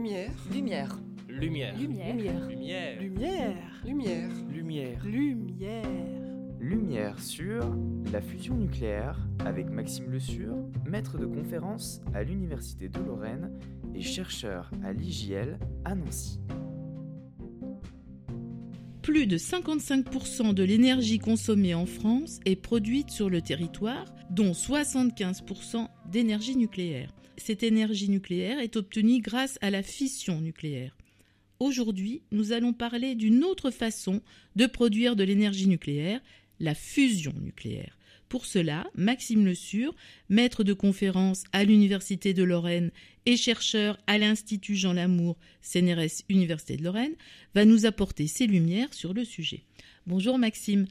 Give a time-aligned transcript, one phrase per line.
[0.00, 0.30] Lumière.
[0.50, 0.98] Lumière.
[1.28, 1.76] Lumière.
[1.76, 2.16] Lumière.
[2.48, 3.00] Lumière.
[3.02, 3.56] Lumière.
[3.84, 4.30] Lumière.
[4.50, 5.04] Lumière.
[5.04, 5.84] Lumière.
[6.58, 7.76] Lumière sur
[8.10, 10.54] la fusion nucléaire avec Maxime Le Sur,
[10.86, 13.52] maître de conférence à l'Université de Lorraine
[13.94, 16.40] et chercheur à l'IGL à Nancy.
[19.02, 25.88] Plus de 55% de l'énergie consommée en France est produite sur le territoire, dont 75%
[26.10, 27.12] d'énergie nucléaire.
[27.42, 30.94] Cette énergie nucléaire est obtenue grâce à la fission nucléaire.
[31.58, 34.20] Aujourd'hui, nous allons parler d'une autre façon
[34.56, 36.20] de produire de l'énergie nucléaire,
[36.60, 37.96] la fusion nucléaire.
[38.28, 39.96] Pour cela, Maxime Le Sur,
[40.28, 42.90] maître de conférence à l'Université de Lorraine
[43.24, 47.16] et chercheur à l'Institut Jean Lamour, CNRS Université de Lorraine,
[47.54, 49.64] va nous apporter ses lumières sur le sujet.
[50.06, 50.86] Bonjour Maxime,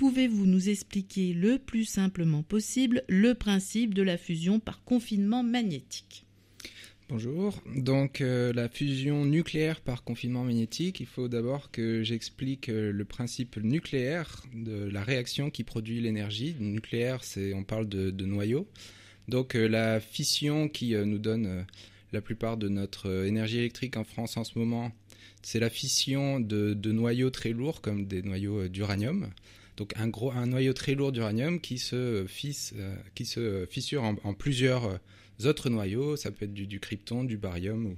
[0.00, 6.24] pouvez-vous nous expliquer le plus simplement possible le principe de la fusion par confinement magnétique?
[7.10, 7.62] Bonjour.
[7.76, 13.04] Donc euh, la fusion nucléaire par confinement magnétique, il faut d'abord que j'explique euh, le
[13.04, 16.56] principe nucléaire de la réaction qui produit l'énergie.
[16.58, 18.66] Nucléaire, c'est on parle de, de noyau.
[19.28, 21.66] Donc euh, la fission qui nous donne
[22.14, 24.92] la plupart de notre énergie électrique en France en ce moment,
[25.42, 29.30] c'est la fission de, de, noyaux très lourds comme des noyaux d'uranium.
[29.76, 32.74] Donc un gros un noyau très lourd d'uranium qui se fisse,
[33.14, 35.00] qui se fissure en, plusieurs
[35.44, 37.96] autres noyaux, ça peut être du, du krypton, du barium ou,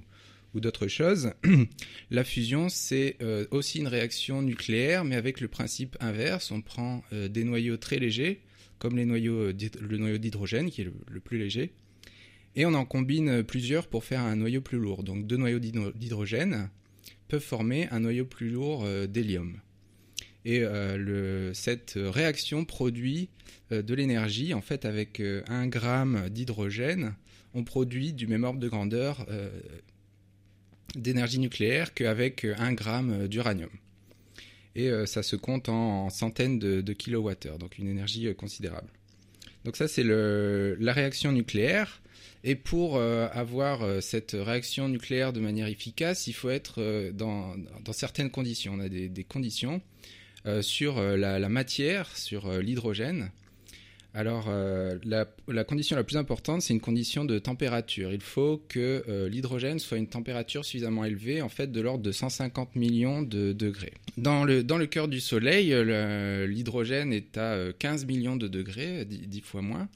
[0.53, 1.31] ou d'autres choses.
[2.11, 6.51] la fusion, c'est euh, aussi une réaction nucléaire, mais avec le principe inverse.
[6.51, 8.41] On prend euh, des noyaux très légers,
[8.79, 11.73] comme les noyaux, le noyau d'hydrogène, qui est le, plus léger,
[12.55, 15.03] et on en combine plusieurs pour faire un noyau plus lourd.
[15.03, 16.69] Donc deux noyaux d'hydrogène
[17.39, 19.59] former un noyau plus lourd euh, d'hélium.
[20.45, 23.29] Et le, cette réaction produit
[23.71, 27.15] de l'énergie, en fait, avec un gramme d'hydrogène,
[27.53, 29.49] on produit du même ordre de grandeur euh,
[30.95, 33.69] d'énergie nucléaire qu'avec un gramme d'uranium.
[34.75, 38.33] Et euh, ça se compte en, en centaines de, de, kilowattheures, donc une énergie euh,
[38.33, 38.87] considérable.
[39.65, 42.01] Donc ça, c'est la réaction nucléaire.
[42.43, 47.93] Et pour euh, avoir cette réaction nucléaire de manière efficace, il faut être dans, dans,
[47.93, 48.73] certaines conditions.
[48.75, 49.81] On a des, conditions
[50.61, 53.31] sur la, matière, sur l'hydrogène,
[54.15, 58.13] alors, euh, la, condition la plus importante, c'est une condition de température.
[58.13, 62.11] Il faut que euh, l'hydrogène soit une température suffisamment élevée, en fait, de l'ordre de
[62.11, 63.93] 150 millions de degrés.
[64.17, 65.73] Dans le, dans le cœur du Soleil,
[66.47, 69.89] l'hydrogène est à 15 millions de degrés, 10, 10 fois moins.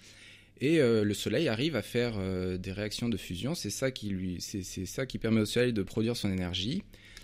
[0.62, 3.56] Et euh, le Soleil arrive à faire euh, des réactions de fusion.
[3.56, 6.84] C'est ça qui permet au Soleil de produire son énergie.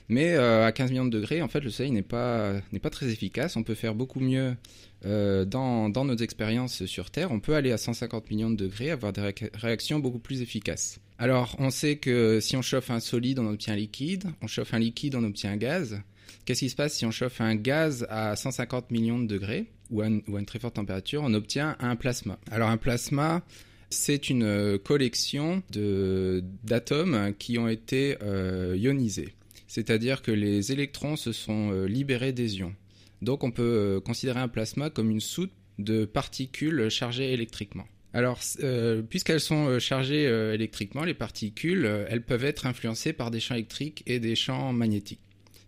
[0.10, 2.62] Mais euh, à 15 millions de degrés, en fait, le Soleil n'est pas
[2.92, 3.56] très efficace.
[3.56, 4.56] On peut faire beaucoup mieux
[5.04, 7.32] dans, nos expériences sur Terre.
[7.32, 11.00] On peut aller à 150 millions de degrés, avoir des ré réactions beaucoup plus efficaces.
[11.18, 14.26] Alors, on sait que si on chauffe un solide, on obtient un liquide.
[14.42, 16.02] On chauffe un liquide, on obtient un gaz.
[16.46, 19.68] Qu'est-ce qui se passe si on chauffe un gaz à 150 millions de degrés?
[19.94, 22.38] Ou à, une, très forte température On obtient un plasma.
[22.52, 23.44] Alors, un plasma,
[23.90, 29.34] c'est une collection d'atomes qui ont été euh, ionisés.
[29.68, 32.76] C'est-à-dire que les électrons se sont euh, libérés des ions.
[33.24, 37.86] Donc on peut euh, considérer un plasma comme une soute de particules chargées électriquement.
[38.14, 43.12] Alors, euh, puisqu'elles sont euh, chargées euh, électriquement, les particules, euh, elles peuvent être influencées
[43.12, 45.20] par des champs électriques et des champs magnétiques.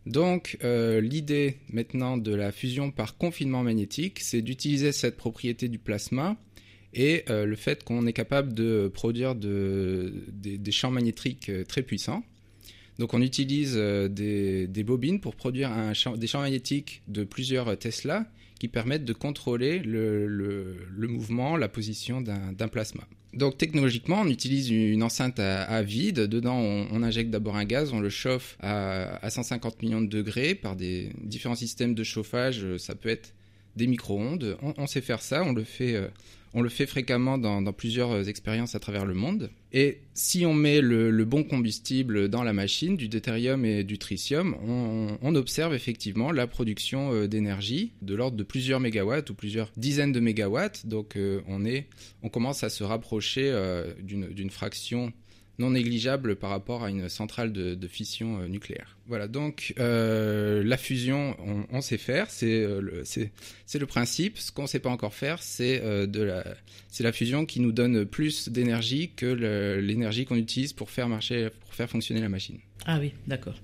[0.05, 5.79] Donc, euh, l'idée maintenant de la fusion par confinement magnétique, c'est d'utiliser cette propriété du
[5.79, 6.38] plasma
[6.93, 11.81] et euh, le fait qu'on est capable de produire de, des, des champs magnétiques très
[11.81, 12.23] puissants.
[13.00, 15.69] Donc on utilise euh, des, bobines pour produire
[16.17, 18.25] des champs magnétiques de plusieurs Tesla
[18.59, 23.03] qui permettent de contrôler le, mouvement, la position d'un plasma.
[23.33, 26.22] Donc technologiquement, on utilise une enceinte à, vide.
[26.22, 30.56] Dedans, on, injecte d'abord un gaz, on le chauffe à, à 150 millions de degrés
[30.56, 32.77] par différents systèmes de chauffage.
[32.77, 33.33] Ça peut être
[33.75, 34.57] des micro-ondes.
[34.62, 36.07] On, on, sait faire ça, on le fait, euh,
[36.56, 39.52] on le fait fréquemment dans, plusieurs expériences à travers le monde.
[39.74, 44.56] Et si on met le, bon combustible dans la machine, du deutérium et du tritium,
[44.66, 49.69] on, on observe effectivement la production euh, d'énergie de l'ordre de plusieurs mégawatts ou plusieurs
[49.75, 50.86] dizaines de mégawatts.
[50.88, 51.88] Donc euh, on, est,
[52.24, 55.12] on commence à se rapprocher euh, d'une fraction
[55.57, 58.98] non négligeable par rapport à une centrale de, fission euh, nucléaire.
[59.07, 61.36] Voilà, donc euh, la fusion,
[61.72, 63.04] on, sait faire, c'est euh, le,
[63.80, 64.38] le principe.
[64.38, 66.44] Ce qu'on ne sait pas encore faire, c'est la,
[67.00, 69.25] la fusion qui nous donne plus d'énergie que
[69.80, 72.57] l'énergie qu'on utilise pour faire marcher, pour faire fonctionner la machine.
[72.86, 73.56] Ah oui, d'accord.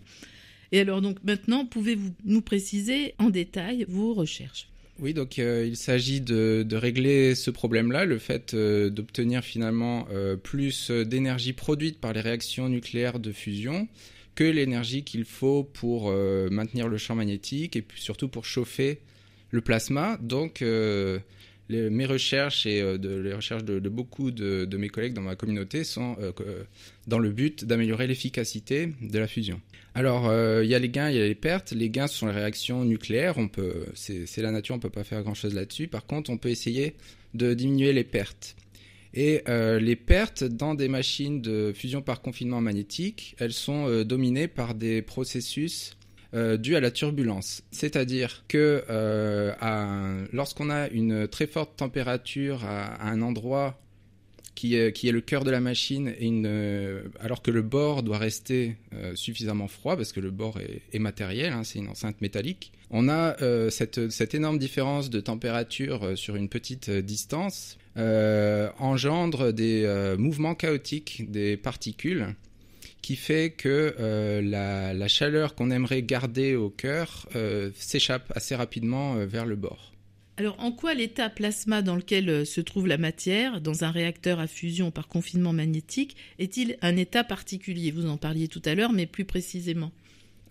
[0.71, 4.70] Et alors donc maintenant, pouvez-vous nous préciser en détail vos recherches?
[4.99, 10.07] Oui, donc il s'agit de, régler ce problème-là, le fait d'obtenir finalement
[10.43, 13.87] plus d'énergie produite par les réactions nucléaires de fusion
[14.35, 18.99] que l'énergie qu'il faut pour maintenir le champ magnétique et surtout pour chauffer
[19.49, 20.17] le plasma.
[20.21, 20.63] Donc
[21.89, 26.15] mes recherches et euh, les recherches de, beaucoup de, mes collègues dans ma communauté sont
[26.19, 26.63] euh, euh,
[27.07, 29.61] dans le but d'améliorer l'efficacité de la fusion.
[29.93, 30.31] Alors,
[30.63, 31.73] il y a les gains, il y a les pertes.
[31.73, 33.37] Les gains, ce sont les réactions nucléaires.
[33.37, 35.87] On peut, c'est la nature, on peut pas faire grand-chose là-dessus.
[35.87, 36.95] Par contre, on peut essayer
[37.33, 38.55] de diminuer les pertes.
[39.13, 44.75] Et les pertes dans des machines de fusion par confinement magnétique, elles sont dominées par
[44.75, 45.97] des processus
[46.33, 47.61] euh, dû à la turbulence.
[47.71, 53.77] C'est-à-dire que euh, lorsqu'on a une très forte température à, un endroit
[54.55, 58.17] qui est, qui est, le cœur de la machine, euh, alors que le bord doit
[58.17, 58.77] rester
[59.13, 60.57] suffisamment froid, parce que le bord
[60.93, 63.35] est, matériel, hein, c'est une enceinte métallique, on a
[63.69, 71.57] cette, cette, énorme différence de température sur une petite distance engendre des mouvements chaotiques des
[71.57, 72.35] particules
[73.01, 79.15] qui fait que euh, la, chaleur qu'on aimerait garder au cœur euh, s'échappe assez rapidement
[79.15, 79.91] euh, vers le bord.
[80.37, 84.47] Alors en quoi l'état plasma dans lequel se trouve la matière, dans un réacteur à
[84.47, 87.91] fusion par confinement magnétique, est-il un état particulier?
[87.91, 89.91] Vous en parliez tout à l'heure, mais plus précisément.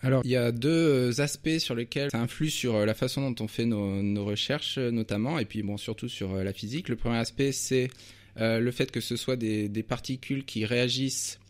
[0.02, 3.48] Alors, il y a deux aspects sur lesquels ça influe sur la façon dont on
[3.48, 6.88] fait nos, recherches, notamment, et puis bon, surtout sur la physique.
[6.88, 7.88] Le premier aspect, c'est
[8.36, 11.40] le fait que ce soit des, des particules qui réagissent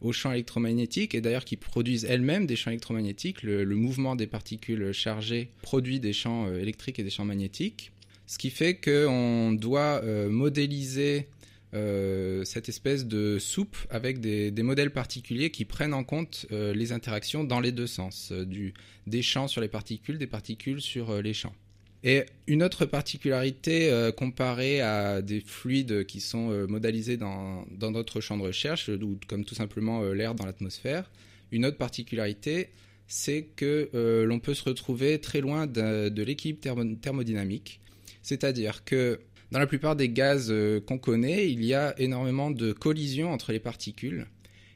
[0.00, 3.42] aux champs électromagnétiques et d'ailleurs qui produisent elles-mêmes des champs électromagnétiques.
[3.42, 7.92] Le, mouvement des particules chargées produit des champs euh, électriques et des champs magnétiques.
[8.26, 11.26] Ce qui fait qu'on doit euh, modéliser
[11.74, 17.44] euh, cette espèce de soupe avec des, modèles particuliers qui prennent en compte les interactions
[17.44, 18.74] dans les deux sens, du,
[19.06, 21.54] des champs sur les particules, des particules sur les champs.
[22.02, 27.90] Et une autre particularité euh, comparée à des fluides qui sont euh, modélisés dans, dans
[27.90, 31.10] notre champ de recherche, ou comme tout simplement euh, l'air dans l'atmosphère,
[31.52, 32.70] une autre particularité,
[33.06, 33.90] c'est que
[34.24, 36.60] l'on peut se retrouver très loin de, l'équilibre
[37.00, 37.80] thermodynamique.
[38.22, 39.18] C'est-à-dire que
[39.50, 40.54] dans la plupart des gaz
[40.86, 44.28] qu'on connaît, il y a énormément de collisions entre les particules,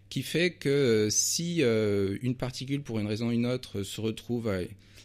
[0.09, 4.50] qui fait que si une particule, pour une raison ou une autre, se retrouve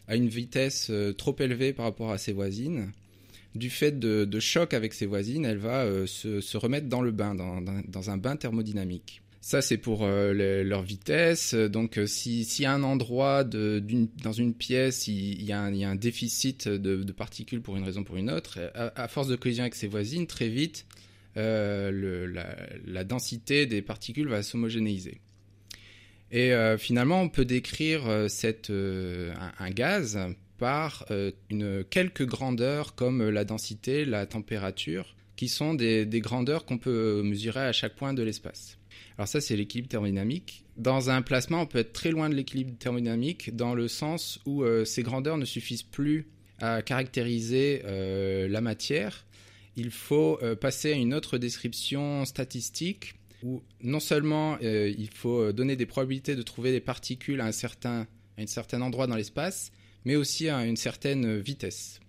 [0.09, 2.91] à une vitesse euh, trop élevée par rapport à ses voisines,
[3.56, 7.35] du fait de, choc avec ses voisines, elle va euh, se, remettre dans le bain,
[7.35, 9.21] dans, un bain thermodynamique.
[9.41, 11.53] Ça, c'est pour euh, leur vitesse.
[11.53, 17.11] Donc, si, si, à un endroit dans une pièce, il, y a un, déficit de,
[17.11, 20.27] particules pour une raison ou pour une autre, à, force de collision avec ses voisines,
[20.27, 20.85] très vite,
[21.35, 25.21] la, densité des particules va s'homogénéiser.
[26.31, 30.19] Et euh, finalement, on peut décrire euh, cette, euh, un, gaz
[30.57, 31.05] par
[31.49, 37.21] une, quelques grandeurs comme la densité, la température, qui sont des, des grandeurs qu'on peut
[37.23, 38.77] mesurer à chaque point de l'espace.
[39.17, 40.65] Alors ça, c'est l'équilibre thermodynamique.
[40.75, 44.65] Dans un plasma, on peut être très loin de l'équilibre thermodynamique dans le sens où
[44.83, 46.27] ces grandeurs ne suffisent plus
[46.59, 47.81] à caractériser
[48.49, 49.25] la matière.
[49.77, 55.53] Il faut passer à une autre description statistique où non seulement euh, il faut euh,
[55.53, 58.07] donner des probabilités de trouver des particules à un certain,
[58.38, 59.71] à endroit dans l'espace,
[60.06, 62.00] mais aussi à une certaine vitesse.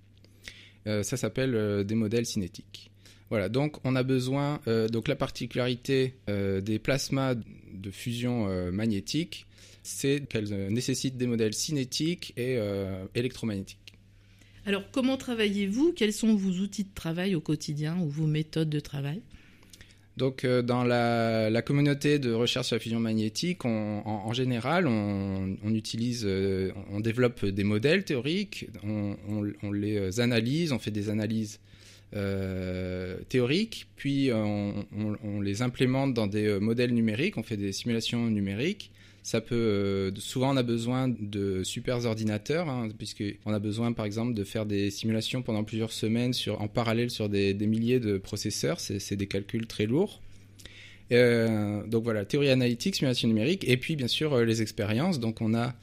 [0.86, 2.90] Euh, ça s'appelle des modèles cinétiques.
[3.28, 9.46] Voilà, donc on a besoin, donc la particularité des plasmas de fusion magnétique,
[9.84, 12.58] c'est qu'elles nécessitent des modèles cinétiques et
[13.14, 13.94] électromagnétiques.
[14.66, 15.92] Alors comment travaillez-vous?
[15.92, 19.22] Quels sont vos outils de travail au quotidien ou vos méthodes de travail?
[20.16, 26.24] Donc, euh, dans la, communauté de recherche sur la fusion magnétique, en, général, on, utilise,
[26.26, 31.60] euh, on développe des modèles théoriques, on, les analyse, on fait des analyses
[32.14, 38.90] euh, théoriques, puis on, les implémente dans des modèles numériques, on fait des simulations numériques,
[39.22, 44.06] ça peut, euh, souvent, on a besoin de super ordinateurs, hein, puisqu'on a besoin, par
[44.06, 48.16] exemple, de faire des simulations pendant plusieurs semaines sur, en parallèle sur des, milliers de
[48.18, 48.80] processeurs.
[48.80, 50.20] C'est des calculs très lourds.
[51.12, 55.20] Euh, donc voilà, théorie analytique, simulation numérique, et puis bien sûr euh, les expériences.
[55.20, 55.74] Donc on a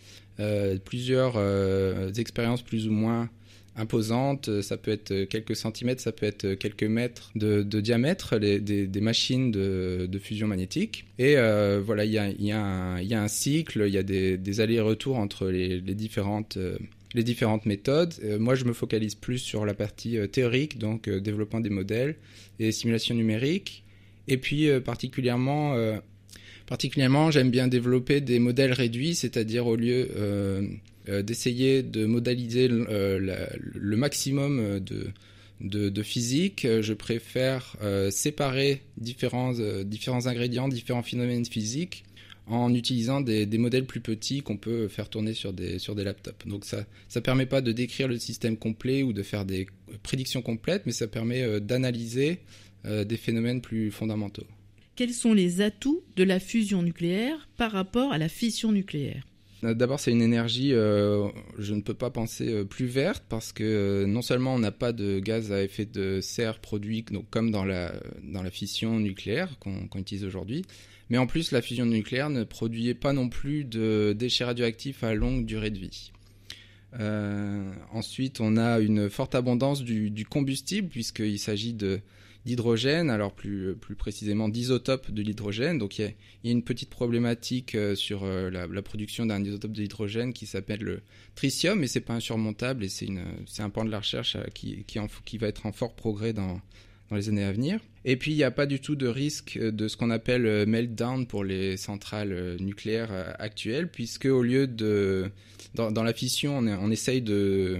[0.86, 1.36] plusieurs
[2.20, 3.27] expériences plus ou moins
[3.77, 4.50] imposante.
[4.50, 8.38] Euh, ça peut être euh, quelques centimètres, ça peut être euh, quelques mètres de, diamètre,
[8.38, 11.05] des, machines de, fusion magnétique.
[11.19, 16.57] Et voilà, il y a, un cycle, il y a des, allers-retours entre les, différentes
[17.13, 18.13] les différentes méthodes.
[18.39, 22.15] moi, je me focalise plus sur la partie théorique, donc développement des modèles
[22.60, 23.84] et simulation numérique.
[24.27, 25.75] Et puis, particulièrement,
[26.67, 30.09] Particulièrement, j'aime bien développer des modèles réduits, c'est-à-dire au lieu
[31.07, 34.81] d'essayer de modaliser le, maximum
[35.62, 37.77] de, physique, je préfère
[38.09, 39.53] séparer différents,
[40.25, 42.03] ingrédients, différents phénomènes physiques
[42.50, 46.47] en utilisant des, modèles plus petits qu'on peut faire tourner sur des, laptops.
[46.47, 49.67] Donc ça ne permet pas de décrire le système complet ou de faire des
[50.03, 52.39] prédictions complètes, mais ça permet euh, d'analyser
[52.86, 54.47] euh, des phénomènes plus fondamentaux.
[54.97, 59.25] Quels sont les atouts de la fusion nucléaire par rapport à la fission nucléaire
[59.63, 64.21] euh, D'abord, c'est une énergie, je ne peux pas penser plus verte parce que non
[64.21, 67.93] seulement on n'a pas de gaz à effet de serre produit comme dans la,
[68.51, 70.65] fission nucléaire qu'on utilise aujourd'hui,
[71.09, 75.13] mais en plus, la fusion nucléaire ne produisait pas non plus de déchets radioactifs à
[75.13, 76.11] longue durée de vie.
[76.99, 81.73] Euh, ensuite, on a une forte abondance du, combustible, puisqu'il s'agit
[82.47, 85.77] d'hydrogène, alors plus, plus précisément d'isotopes de l'hydrogène.
[85.77, 86.13] Donc il
[86.43, 90.45] y, a, une petite problématique euh, sur euh, la, production d'un isotope de l'hydrogène qui
[90.45, 91.01] s'appelle le
[91.35, 93.09] tritium, mais c'est pas insurmontable et c'est
[93.59, 96.59] un point de la recherche qui, qui, va être en fort progrès dans,
[97.09, 97.79] dans les années à venir.
[98.05, 100.65] Et puis, il n'y a pas du tout de risque de ce qu'on appelle euh,
[100.65, 105.29] meltdown pour les centrales euh, nucléaires euh, actuelles, puisque au lieu de...
[105.75, 107.79] Dans, la fission, on, on essaye de,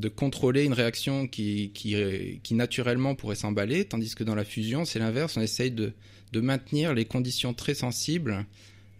[0.00, 4.98] de contrôler une réaction qui, qui, naturellement pourrait s'emballer, tandis que dans la fusion, c'est
[4.98, 5.92] l'inverse, on essaye de,
[6.34, 8.46] maintenir les conditions très sensibles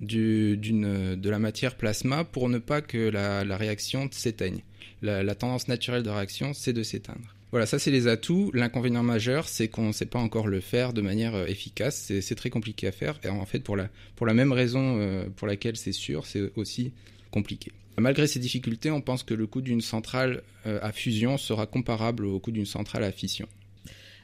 [0.00, 4.62] de la matière plasma pour ne pas que la, réaction s'éteigne.
[5.02, 7.35] La, la tendance naturelle de réaction, c'est de s'éteindre.
[7.50, 8.50] Voilà, ça c'est les atouts.
[8.54, 12.12] L'inconvénient majeur, c'est qu'on ne sait pas encore le faire de manière euh, efficace.
[12.21, 13.19] C'est très compliqué à faire.
[13.25, 16.52] Et en fait, pour la, pour la même raison euh, pour laquelle c'est sûr, c'est
[16.57, 16.92] aussi
[17.33, 17.73] compliqué.
[17.99, 22.25] Malgré ces difficultés, on pense que le coût d'une centrale euh, à fusion sera comparable
[22.25, 23.49] au coût d'une centrale à fission.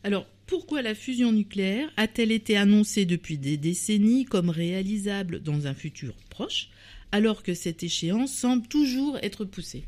[0.03, 5.75] Alors, pourquoi la fusion nucléaire a-t-elle été annoncée depuis des décennies comme réalisable dans un
[5.75, 6.69] futur proche,
[7.13, 9.85] alors que cette échéance semble toujours être poussée?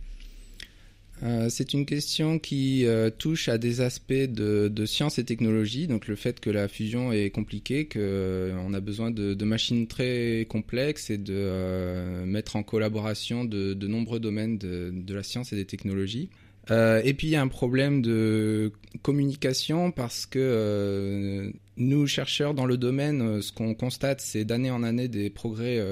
[1.22, 6.06] Euh, c'est une question qui euh, touche à des aspects de, science et technologie, donc
[6.06, 11.10] le fait que la fusion est compliquée, qu'on euh, a besoin de, machines très complexes
[11.10, 16.28] et de mettre en collaboration de nombreux domaines de, la science et des technologies.
[16.70, 18.72] et puis il y a un problème de
[19.02, 25.08] communication parce que nous, chercheurs dans le domaine, ce qu'on constate, c'est d'année en année
[25.08, 25.82] des progrès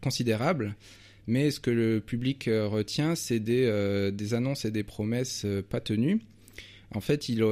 [0.00, 0.74] considérables.
[1.26, 5.44] Mais ce que le public euh, retient, c'est des, euh, des, annonces et des promesses
[5.44, 6.20] euh, pas tenues.
[6.94, 7.42] En fait, il,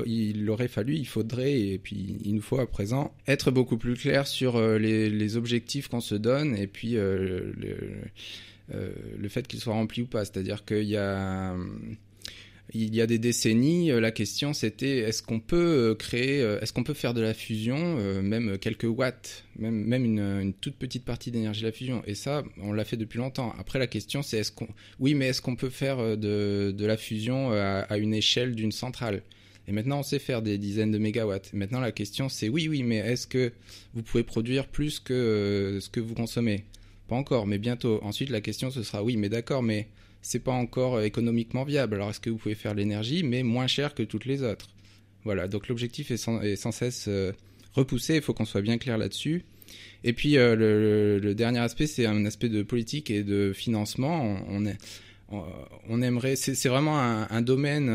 [0.50, 4.28] aurait fallu, il faudrait, et puis il nous faut à présent, être beaucoup plus clair
[4.28, 7.52] sur les, objectifs qu'on se donne et puis le,
[8.68, 10.24] le, fait qu'ils soient remplis ou pas.
[10.24, 11.56] C'est-à-dire qu'il y a
[12.74, 16.58] il y a des décennies, euh, la question c'était est-ce qu'on peut euh, créer, euh,
[16.60, 21.30] est-ce qu'on peut faire de la fusion, même quelques watts, même, une, toute petite partie
[21.30, 22.02] d'énergie de la fusion?
[22.06, 23.54] Et ça, on l'a fait depuis longtemps.
[23.58, 26.96] Après, la question c'est est-ce qu'on, oui, mais est-ce qu'on peut faire de, de la
[26.96, 29.22] fusion à, une échelle d'une centrale?
[29.68, 31.52] Et maintenant, on sait faire des dizaines de mégawatts.
[31.52, 33.52] Maintenant, la question c'est oui, oui, mais est-ce que
[33.94, 36.64] vous pouvez produire plus que ce que vous consommez?
[37.08, 38.00] Pas encore, mais bientôt.
[38.02, 39.88] Ensuite, la question ce sera oui, mais d'accord, mais
[40.22, 41.96] c'est pas encore euh, économiquement viable.
[41.96, 44.68] Alors est-ce que vous pouvez faire l'énergie, mais moins cher que toutes les autres?
[45.24, 47.32] Voilà, donc l'objectif est sans, cesse euh,
[47.74, 49.44] repoussé, il faut qu'on soit bien clair là-dessus.
[50.04, 50.56] Et puis euh,
[51.20, 54.36] le, dernier aspect, c'est un aspect de politique et de financement.
[55.88, 57.88] On, aimerait, c'est vraiment un, domaine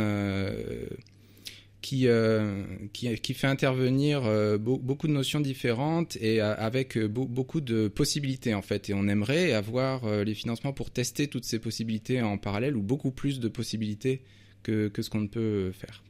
[1.82, 7.62] qui, euh, qui, qui, fait intervenir euh, beaucoup de notions différentes et euh, avec beaucoup
[7.62, 8.90] de possibilités en fait.
[8.90, 13.12] Et on aimerait avoir les financements pour tester toutes ces possibilités en parallèle ou beaucoup
[13.12, 14.22] plus de possibilités
[14.64, 16.04] que, que ce qu'on ne peut faire.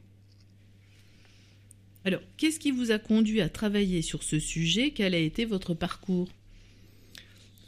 [2.04, 4.92] Alors, qu'est-ce qui vous a conduit à travailler sur ce sujet?
[4.92, 6.28] Quel a été votre parcours?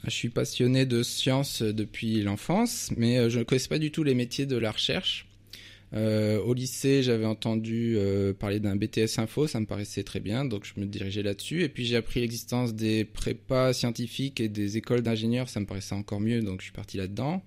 [0.04, 4.14] Je suis passionné de sciences depuis l'enfance, mais je ne connaissais pas du tout les
[4.14, 5.30] métiers de la recherche.
[5.93, 10.45] Euh, au lycée, j'avais entendu euh, parler d'un BTS Info, ça me paraissait très bien,
[10.45, 11.63] donc je me dirigeais là-dessus.
[11.63, 15.95] Et puis j'ai appris l'existence des prépas scientifiques et des écoles d'ingénieurs, ça me paraissait
[15.95, 17.43] encore mieux, donc je suis parti là-dedans.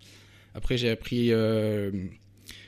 [0.55, 1.91] Après, j'ai appris euh,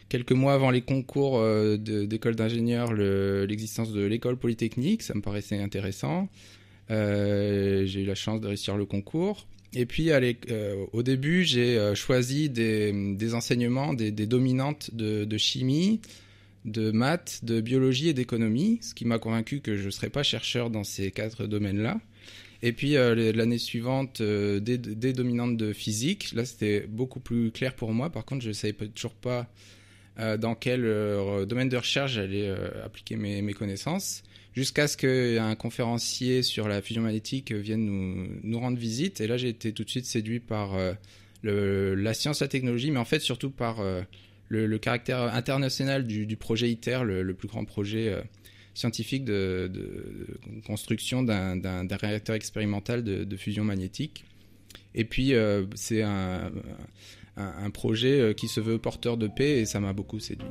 [0.08, 1.44] quelques mois avant les concours
[1.77, 6.29] d'école d'ingénieurs l'existence de l'école polytechnique, ça me paraissait intéressant.
[6.89, 9.46] j'ai eu la chance de réussir le concours.
[9.74, 16.00] Et puis, euh, au début, j'ai euh, choisi des, enseignements, des, dominantes de, chimie,
[16.63, 20.24] de maths, de biologie et d'économie, ce qui m'a convaincu que je ne serais pas
[20.24, 22.00] chercheur dans ces quatre domaines-là.
[22.62, 26.31] Et puis, euh, l'année suivante, des, dominantes de physique.
[26.34, 28.10] Là, c'était beaucoup plus clair pour moi.
[28.10, 29.48] Par contre, je ne savais toujours pas
[30.17, 30.84] dans quel
[31.45, 32.50] domaine de recherche j'allais
[32.84, 39.19] appliquer mes, connaissances jusqu'à ce qu'un conférencier sur la fusion magnétique vienne nous, rendre visite.
[39.19, 40.77] Et là, j'ai été tout de suite séduit par
[41.43, 43.81] la science, la technologie, mais en fait surtout par
[44.50, 48.22] le, caractère international du, projet ITER, le, plus grand projet euh,
[48.74, 49.72] scientifique de,
[50.65, 54.25] construction d'un réacteur expérimental de, fusion magnétique.
[54.93, 56.51] Et puis, euh, c'est un,
[57.73, 60.47] projet euh, qui se veut porteur de paix et ça m'a beaucoup séduit.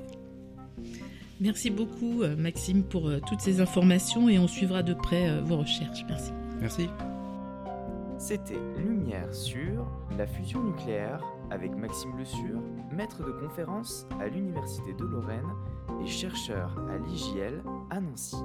[1.41, 6.05] Merci beaucoup, Maxime, pour toutes ces informations et on suivra de près vos recherches.
[6.09, 6.31] Merci.
[6.61, 6.89] Merci.
[8.19, 9.87] C'était Lumière sur
[10.17, 12.61] la fusion nucléaire avec Maxime Le Sur,
[12.93, 15.51] maître de conférence à l'Université de Lorraine
[16.03, 18.37] et chercheur à l'IGL à Nancy.